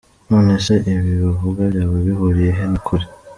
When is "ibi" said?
0.93-1.11